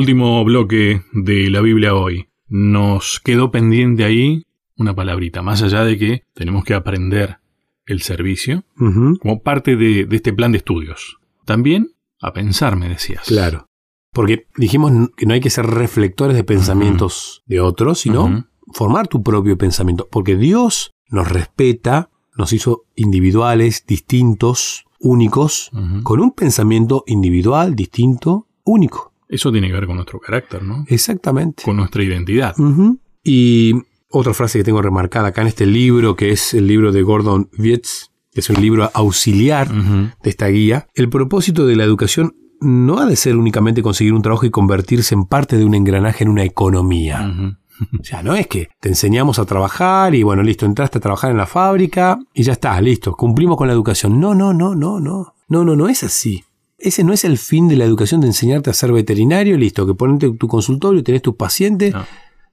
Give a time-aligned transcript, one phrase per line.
[0.00, 2.30] Último bloque de la Biblia hoy.
[2.48, 7.40] Nos quedó pendiente ahí una palabrita, más allá de que tenemos que aprender
[7.84, 8.64] el servicio
[9.20, 11.18] como parte de, este plan de estudios.
[11.44, 13.26] También a pensar, me decías.
[13.26, 13.66] Claro.
[14.14, 19.22] Porque dijimos que no hay que ser reflectores de pensamientos de otros, sino formar tu
[19.22, 20.08] propio pensamiento.
[20.10, 22.08] Porque Dios nos respeta,
[22.38, 25.70] nos hizo individuales, distintos, únicos,
[26.04, 29.09] con un pensamiento individual, distinto, único.
[29.30, 30.84] Eso tiene que ver con nuestro carácter, ¿no?
[30.88, 31.62] Exactamente.
[31.62, 32.54] Con nuestra identidad.
[33.22, 33.74] Y
[34.08, 37.48] otra frase que tengo remarcada acá en este libro, que es el libro de Gordon
[37.56, 42.98] Wietz, que es un libro auxiliar de esta guía, el propósito de la educación no
[42.98, 46.30] ha de ser únicamente conseguir un trabajo y convertirse en parte de un engranaje en
[46.30, 47.56] una economía.
[47.98, 51.30] O sea, no es que te enseñamos a trabajar y bueno, listo, entraste a trabajar
[51.30, 54.20] en la fábrica y ya está, listo, cumplimos con la educación.
[54.20, 55.34] No, no, no, no, no.
[55.48, 56.44] No, no, no es así.
[56.80, 59.94] Ese no es el fin de la educación de enseñarte a ser veterinario, listo, que
[59.94, 61.94] ponete tu consultorio, tenés tus pacientes.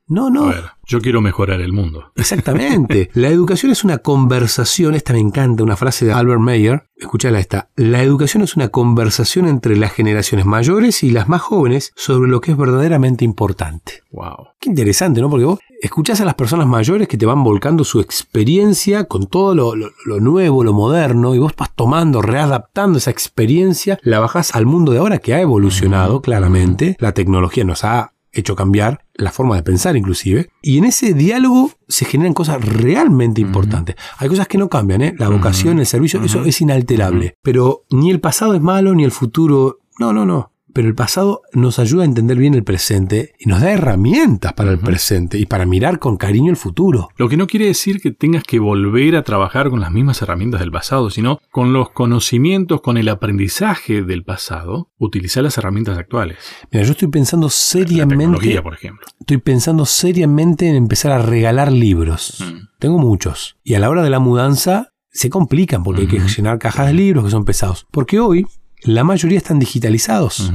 [0.07, 0.45] No.
[0.45, 2.11] A ver, yo quiero mejorar el mundo.
[2.15, 3.09] Exactamente.
[3.13, 6.83] la educación es una conversación, esta me encanta, una frase de Albert Mayer.
[6.95, 7.69] Escuchala esta.
[7.75, 12.41] La educación es una conversación entre las generaciones mayores y las más jóvenes sobre lo
[12.41, 14.03] que es verdaderamente importante.
[14.11, 14.47] Wow.
[14.59, 15.29] Qué interesante, ¿no?
[15.29, 19.53] Porque vos escuchás a las personas mayores que te van volcando su experiencia con todo
[19.53, 24.65] lo, lo nuevo, lo moderno, y vos vas tomando, readaptando esa experiencia, la bajás al
[24.65, 26.95] mundo de ahora que ha evolucionado claramente.
[26.99, 30.49] La tecnología nos ha hecho cambiar la forma de pensar inclusive.
[30.61, 33.95] Y en ese diálogo se generan cosas realmente importantes.
[34.17, 35.15] Hay cosas que no cambian, ¿eh?
[35.17, 37.35] La vocación, el servicio, eso es inalterable.
[37.41, 39.79] Pero ni el pasado es malo, ni el futuro...
[39.99, 43.61] No, no, no pero el pasado nos ayuda a entender bien el presente y nos
[43.61, 47.09] da herramientas para el presente y para mirar con cariño el futuro.
[47.17, 50.59] Lo que no quiere decir que tengas que volver a trabajar con las mismas herramientas
[50.59, 56.37] del pasado, sino con los conocimientos, con el aprendizaje del pasado, utilizar las herramientas actuales.
[56.71, 58.61] Mira, yo estoy pensando seriamente.
[58.61, 59.07] por ejemplo.
[59.19, 62.37] Estoy pensando seriamente en empezar a regalar libros.
[62.39, 62.67] Mm.
[62.77, 63.57] Tengo muchos.
[63.63, 66.93] Y a la hora de la mudanza se complican porque hay que llenar cajas de
[66.93, 67.87] libros que son pesados.
[67.89, 68.45] Porque hoy
[68.83, 70.51] la mayoría están digitalizados.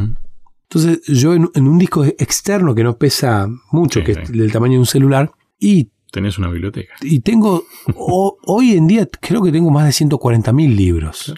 [0.65, 4.81] Entonces yo en, un disco externo que no pesa mucho, que es del tamaño de
[4.81, 5.91] un celular, y...
[6.10, 6.94] Tenés una biblioteca.
[7.00, 7.65] Y tengo,
[7.97, 11.34] hoy en día creo que tengo más de 140.000 libros.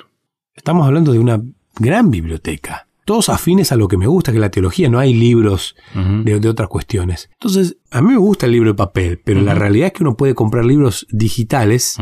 [0.54, 1.40] Estamos hablando de una
[1.78, 2.88] gran biblioteca.
[3.04, 6.48] Todos afines a lo que me gusta, que es la teología, no hay libros de,
[6.48, 7.28] otras cuestiones.
[7.34, 10.16] Entonces, a mí me gusta el libro de papel, pero la realidad es que uno
[10.16, 11.98] puede comprar libros digitales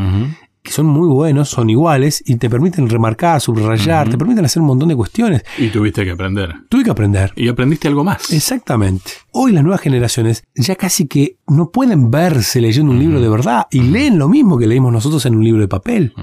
[0.62, 4.68] que son muy buenos, son iguales y te permiten remarcar, subrayar, te permiten hacer un
[4.68, 5.42] montón de cuestiones.
[5.58, 6.54] Y tuviste que aprender.
[6.68, 7.32] Tuve que aprender.
[7.34, 8.32] Y aprendiste algo más.
[8.32, 9.10] Exactamente.
[9.32, 13.66] Hoy las nuevas generaciones ya casi que no pueden verse leyendo un libro de verdad
[13.70, 16.14] y leen lo mismo que leímos nosotros en un libro de papel.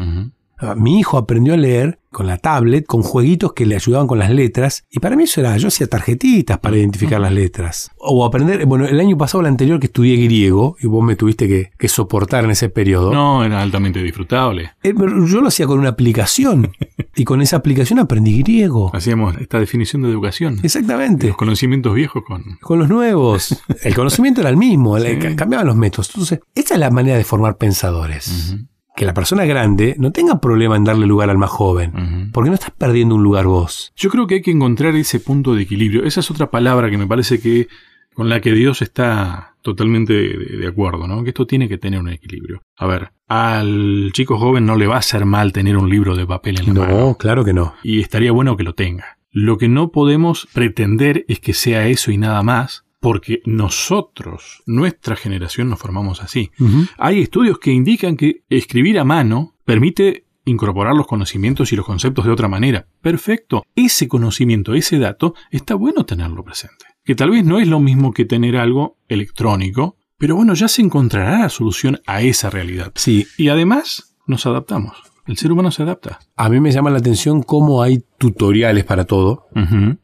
[0.60, 4.20] Ah, mi hijo aprendió a leer con la tablet, con jueguitos que le ayudaban con
[4.20, 7.92] las letras, y para mí eso era, yo hacía tarjetitas para identificar las letras.
[7.98, 11.48] O aprender, bueno, el año pasado, el anterior, que estudié griego, y vos me tuviste
[11.48, 13.14] que, soportar en ese periodo.
[13.14, 14.72] No, era altamente disfrutable.
[14.84, 16.72] Eh, yo lo hacía con una aplicación,
[17.16, 18.92] y con esa aplicación aprendí griego.
[18.94, 20.60] Hacíamos esta definición de educación.
[20.64, 21.28] Exactamente.
[21.28, 22.44] Los conocimientos viejos con...
[22.62, 23.64] Con los nuevos.
[23.84, 24.98] el conocimiento era el mismo,
[25.36, 26.10] cambiaban los métodos.
[26.10, 28.56] Entonces, esa es la manera de formar pensadores
[29.00, 32.56] que la persona grande no tenga problema en darle lugar al más joven, porque no
[32.56, 33.94] estás perdiendo un lugar vos.
[33.96, 36.04] Yo creo que hay que encontrar ese punto de equilibrio.
[36.04, 37.70] Esa es otra palabra que me parece que
[38.14, 41.24] con la que Dios está totalmente de, acuerdo, ¿no?
[41.24, 42.62] Que esto tiene que tener un equilibrio.
[42.76, 46.28] A ver, al chico joven no le va a hacer mal tener un libro de
[46.28, 46.98] papel en la mano.
[46.98, 47.76] No, claro que no.
[47.84, 49.18] Y estaría bueno que lo tenga.
[49.32, 55.16] Lo que no podemos pretender es que sea eso y nada más, porque nosotros, nuestra
[55.16, 56.52] generación, nos formamos así.
[56.98, 62.26] Hay estudios que indican que escribir a mano permite incorporar los conocimientos y los conceptos
[62.26, 62.88] de otra manera.
[63.02, 63.64] Perfecto.
[63.76, 66.86] Ese conocimiento, ese dato, está bueno tenerlo presente.
[67.04, 70.82] Que tal vez no es lo mismo que tener algo electrónico, pero bueno, ya se
[70.82, 72.92] encontrará la solución a esa realidad.
[72.96, 73.28] Sí.
[73.38, 74.98] Y además nos adaptamos.
[75.26, 76.20] El ser humano se adapta.
[76.36, 79.48] A mí me llama la atención cómo hay tutoriales para todo.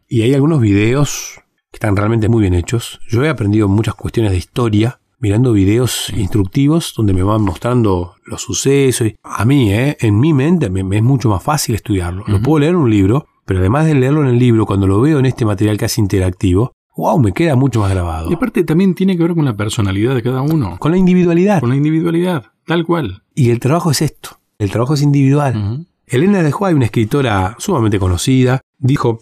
[0.07, 1.41] Y hay algunos videos
[1.75, 3.01] que están realmente muy bien hechos.
[3.05, 8.41] Yo he aprendido muchas cuestiones de historia mirando videos instructivos donde me van mostrando los
[8.41, 9.11] sucesos.
[9.23, 9.97] A mí, ¿eh?
[9.99, 12.23] en mi mente, me, es mucho más fácil estudiarlo.
[12.27, 15.01] Lo puedo leer en un libro, pero además de leerlo en el libro, cuando lo
[15.01, 18.31] veo en este material casi interactivo, wow, me queda mucho más grabado.
[18.31, 20.77] Y aparte también tiene que ver con la personalidad de cada uno.
[20.79, 21.59] Con la individualidad.
[21.59, 23.23] Con la individualidad, tal cual.
[23.33, 24.37] Y el trabajo es esto.
[24.59, 25.85] El trabajo es individual.
[26.07, 29.19] Elena de Juárez, una escritora sumamente conocida, dijo,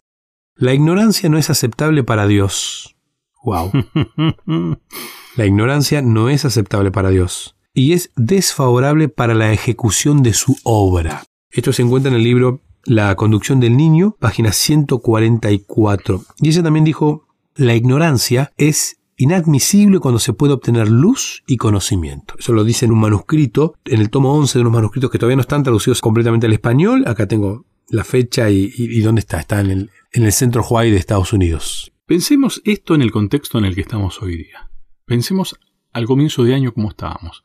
[0.56, 2.96] la ignorancia no es aceptable para Dios.
[3.44, 3.72] Wow.
[5.36, 10.56] La ignorancia no es aceptable para Dios y es desfavorable para la ejecución de su
[10.64, 11.24] obra.
[11.50, 16.24] Esto se encuentra en el libro La conducción del niño, página 144.
[16.40, 22.36] Y ella también dijo, la ignorancia es inadmisible cuando se puede obtener luz y conocimiento.
[22.38, 25.38] Eso lo dice en un manuscrito, en el tomo 11 de unos manuscritos que todavía
[25.38, 27.06] no están traducidos completamente al español.
[27.08, 29.40] Acá tengo la fecha y, dónde está.
[29.40, 31.92] Está en el, en el centro Hawaii de Estados Unidos.
[32.06, 34.69] Pensemos esto en el contexto en el que estamos hoy día.
[35.06, 35.60] Pensemos
[35.92, 37.44] al comienzo de año cómo estábamos.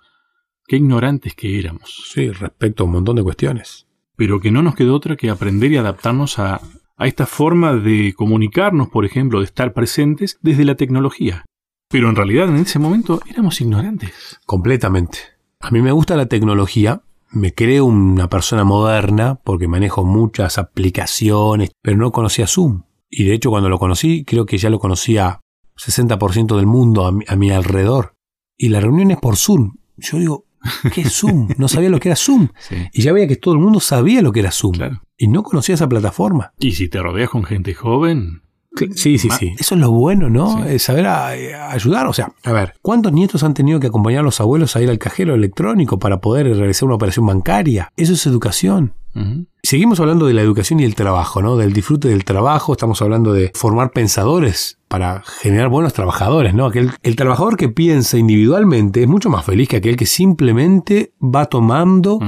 [0.67, 2.11] Qué ignorantes que éramos.
[2.13, 3.87] Sí, respecto a un montón de cuestiones.
[4.17, 6.61] Pero que no nos quedó otra que aprender y adaptarnos a,
[6.97, 11.47] a esta forma de comunicarnos, por ejemplo, de estar presentes desde la tecnología.
[11.89, 14.39] Pero en realidad en ese momento éramos ignorantes.
[14.45, 15.19] Completamente.
[15.61, 21.71] A mí me gusta la tecnología, me creo una persona moderna porque manejo muchas aplicaciones,
[21.83, 22.83] pero no conocía Zoom.
[23.11, 25.41] Y de hecho cuando lo conocí, creo que ya lo conocía
[25.77, 28.15] 60% del mundo a mi, alrededor.
[28.57, 29.77] Y la reunión es por Zoom.
[29.97, 30.45] Yo digo,
[30.93, 31.49] ¿qué es Zoom?
[31.57, 32.49] No sabía lo que era Zoom.
[32.93, 34.75] Y ya veía que todo el mundo sabía lo que era Zoom.
[35.17, 36.53] Y no conocía esa plataforma.
[36.59, 38.43] Y si te rodeas con gente joven,
[38.95, 39.55] Sí, sí, sí.
[39.59, 40.65] Eso es lo bueno, ¿no?
[40.79, 42.07] saber ayudar.
[42.07, 44.91] O sea, a ver, ¿cuántos nietos han tenido que acompañar a los abuelos a ir
[44.91, 47.93] al cajero electrónico para poder realizar una operación bancaria?
[47.97, 48.95] Eso es educación.
[49.63, 51.57] Seguimos hablando de la educación y el trabajo, ¿no?
[51.57, 56.67] Del disfrute del trabajo, estamos hablando de formar pensadores para generar buenos trabajadores, ¿no?
[56.67, 61.47] Aquel, el trabajador que piensa individualmente es mucho más feliz que aquel que simplemente va
[61.47, 62.21] tomando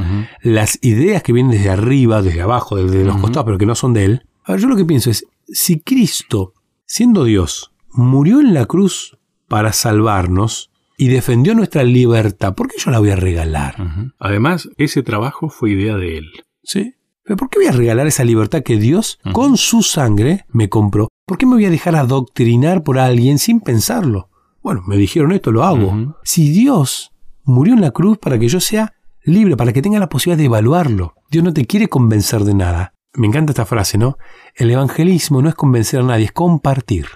[0.43, 3.95] las ideas que vienen desde arriba, desde abajo, desde los costados, pero que no son
[3.95, 4.23] de él.
[4.45, 6.55] A ver, yo lo que pienso es, si Cristo,
[6.87, 9.19] siendo Dios, murió en la cruz
[9.49, 13.75] para salvarnos y defendió nuestra libertad, ¿por qué yo la voy a regalar?
[14.19, 16.31] Además, ese trabajo fue idea de Él.
[16.63, 16.95] Sí.
[17.25, 21.09] ¿Pero por qué voy a regalar esa libertad que Dios, con su sangre, me compró?
[21.27, 24.31] ¿Por qué me voy a dejar adoctrinar por alguien sin pensarlo?
[24.63, 26.17] Bueno, me dijeron esto, lo hago.
[26.23, 27.13] Si Dios
[27.45, 30.47] murió en la cruz para que yo sea libre, para que tenga la posibilidad de
[30.47, 32.95] evaluarlo, Dios no te quiere convencer de nada.
[33.15, 34.19] Me encanta esta frase, ¿no?
[34.55, 37.07] El evangelismo no es convencer a nadie, es compartir.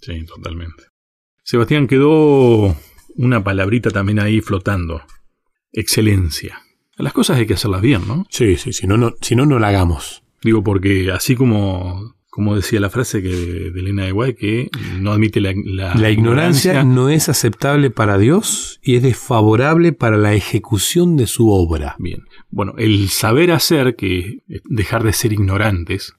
[0.00, 0.84] Sí, totalmente.
[1.42, 2.76] Sebastián, quedó
[3.16, 5.02] una palabrita también ahí flotando.
[5.72, 6.60] Excelencia.
[6.96, 8.26] Las cosas hay que hacerlas bien, ¿no?
[8.30, 10.24] Sí, sí, si no, no, si no, no la hagamos.
[10.42, 14.68] Digo, porque así como como decía la frase que, de Elena de Guay, que
[15.00, 20.34] no admite la, la, ignorancia, no es aceptable para Dios y es desfavorable para la
[20.34, 21.96] ejecución de su obra.
[21.98, 22.24] Bien.
[22.50, 26.14] Bueno, el saber hacer, que dejar de ser ignorantes,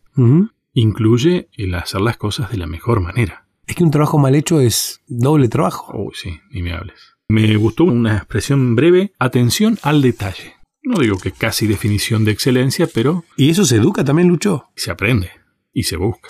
[0.73, 3.45] incluye el hacer las cosas de la mejor manera.
[3.67, 5.95] Es que un trabajo mal hecho es doble trabajo.
[5.95, 6.99] Uy, sí, ni me hables.
[7.29, 10.55] Me gustó una expresión breve, atención al detalle.
[10.81, 13.23] No digo que casi definición de excelencia, pero...
[13.35, 14.71] ¿Y eso se educa también, Lucho?
[14.75, 15.29] Se aprende
[15.77, 16.29] y se busca.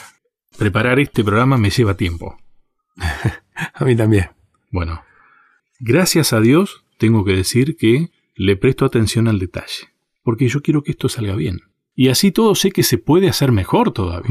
[0.57, 2.37] Preparar este programa me lleva tiempo.
[3.73, 4.27] a mí también.
[4.71, 5.01] Bueno,
[5.79, 9.87] gracias a Dios tengo que decir que le presto atención al detalle,
[10.21, 11.61] porque yo quiero que esto salga bien.
[11.95, 14.29] Y así todo sé que se puede hacer mejor todavía.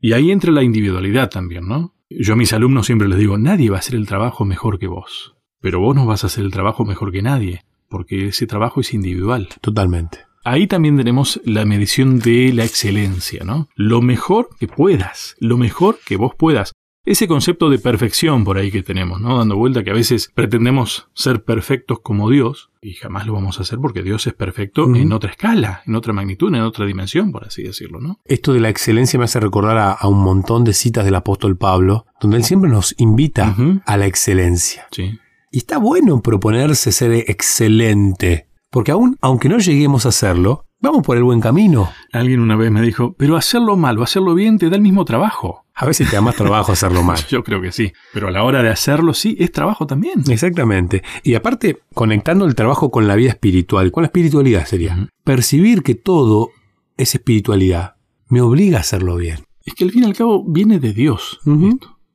[0.00, 1.94] Y ahí entra la individualidad también, ¿no?
[2.10, 4.88] Yo a mis alumnos siempre les digo, nadie va a hacer el trabajo mejor que
[4.88, 8.80] vos, pero vos no vas a hacer el trabajo mejor que nadie, porque ese trabajo
[8.80, 9.48] es individual.
[9.60, 10.26] Totalmente.
[10.46, 13.68] Ahí también tenemos la medición de la excelencia, ¿no?
[13.74, 16.70] Lo mejor que puedas, lo mejor que vos puedas.
[17.04, 19.38] Ese concepto de perfección por ahí que tenemos, ¿no?
[19.38, 23.62] Dando vuelta que a veces pretendemos ser perfectos como Dios y jamás lo vamos a
[23.62, 27.44] hacer porque Dios es perfecto en otra escala, en otra magnitud, en otra dimensión, por
[27.44, 28.20] así decirlo, ¿no?
[28.24, 32.06] Esto de la excelencia me hace recordar a, un montón de citas del apóstol Pablo,
[32.20, 34.86] donde él siempre nos invita a la excelencia.
[34.92, 35.18] Sí.
[35.50, 38.45] Y está bueno proponerse ser excelente.
[38.70, 41.90] Porque aún, aunque no lleguemos a hacerlo, vamos por el buen camino.
[42.12, 45.04] Alguien una vez me dijo, pero hacerlo mal o hacerlo bien te da el mismo
[45.04, 45.64] trabajo.
[45.74, 47.18] A veces te da más trabajo hacerlo mal.
[47.28, 47.92] Yo creo que sí.
[48.12, 50.22] Pero a la hora de hacerlo sí, es trabajo también.
[50.28, 51.02] Exactamente.
[51.22, 55.08] Y aparte, conectando el trabajo con la vida espiritual, con la espiritualidad sería.
[55.24, 56.50] Percibir que todo
[56.96, 57.96] es espiritualidad
[58.28, 59.44] me obliga a hacerlo bien.
[59.64, 61.40] Es que al fin y al cabo viene de Dios.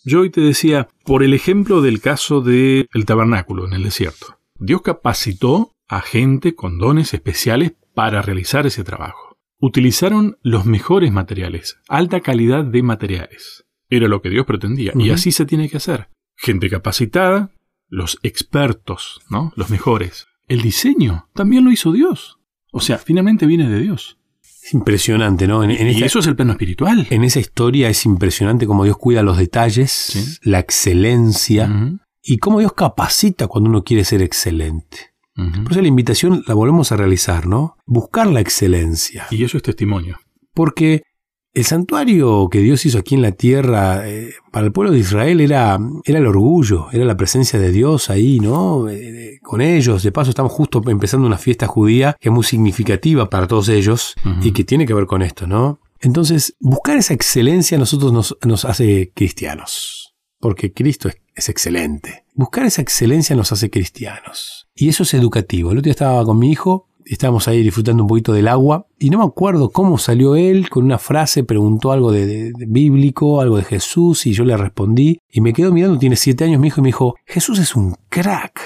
[0.04, 4.38] Yo hoy te decía, por el ejemplo del caso del tabernáculo en el desierto.
[4.58, 9.38] Dios capacitó a gente con dones especiales para realizar ese trabajo.
[9.60, 13.66] Utilizaron los mejores materiales, alta calidad de materiales.
[13.90, 16.08] Era lo que Dios pretendía, y así se tiene que hacer.
[16.38, 17.52] Gente capacitada,
[17.90, 19.52] los expertos, ¿no?
[19.58, 20.28] Los mejores.
[20.48, 22.40] El diseño también lo hizo Dios.
[22.72, 24.18] O sea, finalmente viene de Dios.
[24.64, 25.62] Es impresionante, ¿no?
[25.62, 27.06] En, y eso es el plano espiritual.
[27.10, 32.72] En esa historia es impresionante cómo Dios cuida los detalles, la excelencia, y cómo Dios
[32.72, 35.11] capacita cuando uno quiere ser excelente.
[35.64, 37.78] Por eso la invitación la volvemos a realizar, ¿no?
[37.86, 39.28] Buscar la excelencia.
[39.32, 40.20] Y eso es testimonio.
[40.54, 41.04] Porque
[41.54, 45.42] el santuario que Dios hizo aquí en la tierra, eh, para el pueblo de Israel
[45.42, 48.88] era, era el orgullo, era la presencia de Dios ahí, ¿no?
[48.90, 50.04] Eh, con ellos.
[50.04, 54.16] De paso, estamos justo empezando una fiesta judía que es muy significativa para todos ellos
[54.42, 55.80] y que tiene que ver con esto, ¿no?
[56.00, 60.16] Entonces, buscar esa excelencia a nosotros nos, nos hace cristianos.
[60.40, 62.26] porque Cristo es, es excelente.
[62.34, 64.68] Buscar esa excelencia nos hace cristianos.
[64.76, 65.72] Y eso es educativo.
[65.72, 69.10] El otro día estaba con mi hijo estábamos ahí disfrutando un poquito del agua y
[69.10, 73.64] no me acuerdo cómo salió él con una frase, preguntó algo de, bíblico, algo de
[73.64, 76.84] Jesús y yo le respondí y me quedo mirando, tiene siete años mi hijo y
[76.84, 78.62] me dijo, Jesús es un crack.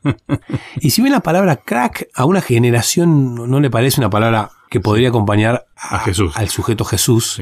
[0.80, 4.80] y si bien la palabra crack a una generación no le parece una palabra que
[4.80, 6.36] podría acompañar a, Jesús.
[6.36, 7.40] al sujeto Jesús,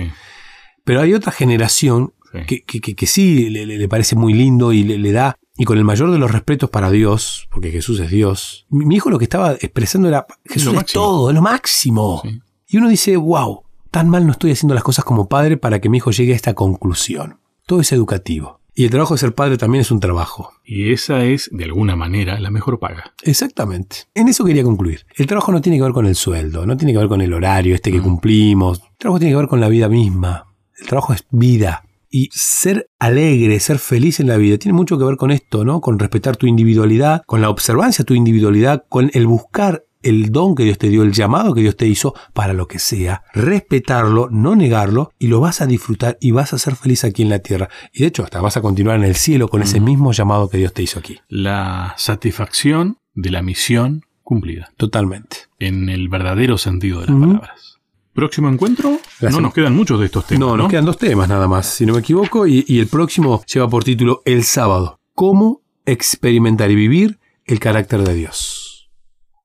[0.84, 2.12] pero hay otra generación
[2.46, 6.18] Que, que, sí le, parece muy lindo y le, da y con el mayor de
[6.18, 10.26] los respetos para Dios, porque Jesús es Dios, mi, hijo lo que estaba expresando era,
[10.44, 12.22] Jesús es, todo, es lo máximo.
[12.66, 15.88] Y uno dice, wow, tan mal no estoy haciendo las cosas como padre para que
[15.88, 17.38] mi hijo llegue a esta conclusión.
[17.66, 18.62] Todo es educativo.
[18.74, 20.54] Y el trabajo de ser padre también es un trabajo.
[20.64, 23.12] Y esa es, de alguna manera, la mejor paga.
[23.22, 23.96] Exactamente.
[24.14, 25.04] En eso quería concluir.
[25.14, 27.34] El trabajo no tiene que ver con el sueldo, no tiene que ver con el
[27.34, 28.02] horario este que mm.
[28.02, 28.80] cumplimos.
[28.80, 30.46] El trabajo tiene que ver con la vida misma.
[30.78, 31.84] El trabajo es vida.
[32.14, 35.80] Y ser alegre, ser feliz en la vida, tiene mucho que ver con esto, ¿no?
[35.80, 40.54] Con respetar tu individualidad, con la observancia de tu individualidad, con el buscar el don
[40.54, 44.28] que Dios te dio, el llamado que Dios te hizo para lo que sea, respetarlo,
[44.30, 47.38] no negarlo y lo vas a disfrutar y vas a ser feliz aquí en la
[47.38, 47.68] tierra.
[47.92, 50.58] Y de hecho, hasta vas a continuar en el cielo con ese mismo llamado que
[50.58, 51.18] Dios te hizo aquí.
[51.28, 54.72] La satisfacción de la misión cumplida.
[54.76, 55.36] Totalmente.
[55.58, 57.71] En el verdadero sentido de las palabras.
[58.14, 58.98] ¿Próximo encuentro?
[59.20, 60.40] no nos quedan muchos de estos temas.
[60.40, 63.42] No, nos quedan dos temas nada más, si no me equivoco, y, y el próximo
[63.46, 65.00] lleva por título El sábado.
[65.14, 68.62] ¿Cómo experimentar y vivir el carácter de Dios?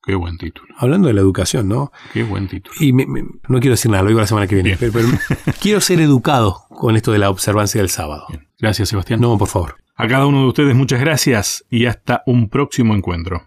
[0.08, 0.74] Qué buen título.
[0.78, 1.92] Hablando de la educación, ¿no?
[2.14, 2.74] Qué buen título.
[2.80, 4.94] Y no quiero decir nada, lo digo la semana que viene, pero,
[5.62, 8.26] quiero ser educado con esto de la observancia del sábado.
[8.58, 9.20] Gracias, Sebastián.
[9.20, 9.76] No, por favor.
[9.98, 13.47] A cada uno de ustedes muchas gracias y hasta un próximo encuentro.